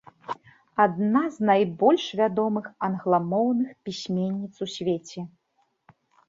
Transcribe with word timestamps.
Адна 0.85 1.19
з 1.35 1.49
найбольш 1.49 2.05
вядомых 2.21 2.65
англамоўных 2.87 3.69
пісьменніц 3.91 4.55
у 4.69 4.71
свеце. 4.79 5.27